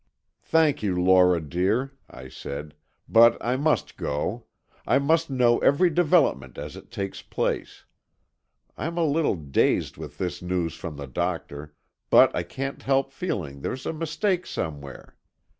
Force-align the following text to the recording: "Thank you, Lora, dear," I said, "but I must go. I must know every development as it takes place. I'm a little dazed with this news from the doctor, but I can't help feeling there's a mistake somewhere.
"Thank 0.41 0.81
you, 0.81 0.95
Lora, 0.99 1.39
dear," 1.39 1.91
I 2.09 2.27
said, 2.27 2.73
"but 3.07 3.37
I 3.39 3.55
must 3.55 3.97
go. 3.97 4.45
I 4.87 4.97
must 4.97 5.29
know 5.29 5.59
every 5.59 5.91
development 5.91 6.57
as 6.57 6.75
it 6.75 6.89
takes 6.89 7.21
place. 7.21 7.85
I'm 8.75 8.97
a 8.97 9.03
little 9.05 9.35
dazed 9.35 9.97
with 9.97 10.17
this 10.17 10.41
news 10.41 10.73
from 10.73 10.95
the 10.97 11.05
doctor, 11.05 11.75
but 12.09 12.35
I 12.35 12.41
can't 12.41 12.81
help 12.81 13.11
feeling 13.11 13.61
there's 13.61 13.85
a 13.85 13.93
mistake 13.93 14.47
somewhere. 14.47 15.17